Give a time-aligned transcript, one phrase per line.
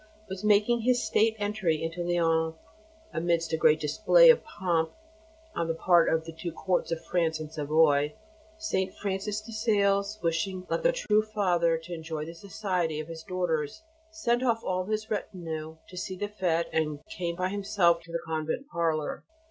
[0.27, 2.55] was making his state entry into Lyons
[3.13, 4.89] amidst a great display of pomp
[5.55, 8.15] on the part of the two courts of France and Savoy,
[8.57, 8.91] St.
[8.97, 13.83] Francis de Sales, wishing, like a true father, to enjoy the society of his daughters,
[14.09, 18.23] sent off all his retinue to see the fête and came by himself to the
[18.25, 19.23] Convent parlour.